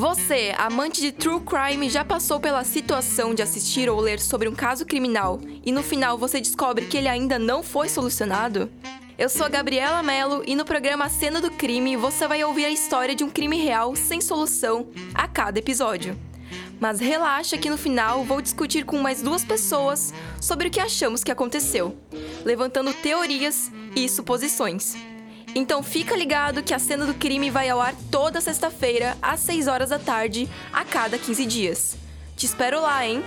Você, 0.00 0.54
amante 0.56 0.98
de 0.98 1.12
true 1.12 1.40
crime, 1.40 1.90
já 1.90 2.02
passou 2.02 2.40
pela 2.40 2.64
situação 2.64 3.34
de 3.34 3.42
assistir 3.42 3.86
ou 3.90 4.00
ler 4.00 4.18
sobre 4.18 4.48
um 4.48 4.54
caso 4.54 4.86
criminal 4.86 5.38
e 5.62 5.70
no 5.70 5.82
final 5.82 6.16
você 6.16 6.40
descobre 6.40 6.86
que 6.86 6.96
ele 6.96 7.06
ainda 7.06 7.38
não 7.38 7.62
foi 7.62 7.86
solucionado? 7.86 8.70
Eu 9.18 9.28
sou 9.28 9.44
a 9.44 9.50
Gabriela 9.50 10.02
Mello 10.02 10.42
e 10.46 10.56
no 10.56 10.64
programa 10.64 11.10
Cena 11.10 11.38
do 11.38 11.50
Crime 11.50 11.98
você 11.98 12.26
vai 12.26 12.42
ouvir 12.42 12.64
a 12.64 12.70
história 12.70 13.14
de 13.14 13.22
um 13.22 13.28
crime 13.28 13.58
real 13.58 13.94
sem 13.94 14.22
solução 14.22 14.88
a 15.12 15.28
cada 15.28 15.58
episódio. 15.58 16.18
Mas 16.80 16.98
relaxa 16.98 17.58
que 17.58 17.68
no 17.68 17.76
final 17.76 18.24
vou 18.24 18.40
discutir 18.40 18.86
com 18.86 18.96
mais 18.96 19.20
duas 19.20 19.44
pessoas 19.44 20.14
sobre 20.40 20.68
o 20.68 20.70
que 20.70 20.80
achamos 20.80 21.22
que 21.22 21.30
aconteceu, 21.30 21.94
levantando 22.42 22.94
teorias 22.94 23.70
e 23.94 24.08
suposições. 24.08 24.96
Então 25.54 25.82
fica 25.82 26.16
ligado 26.16 26.62
que 26.62 26.74
a 26.74 26.78
cena 26.78 27.04
do 27.04 27.14
crime 27.14 27.50
vai 27.50 27.68
ao 27.68 27.80
ar 27.80 27.94
toda 28.10 28.40
sexta-feira, 28.40 29.16
às 29.20 29.40
6 29.40 29.66
horas 29.66 29.90
da 29.90 29.98
tarde, 29.98 30.48
a 30.72 30.84
cada 30.84 31.18
15 31.18 31.46
dias. 31.46 31.96
Te 32.36 32.46
espero 32.46 32.80
lá, 32.80 33.06
hein? 33.06 33.22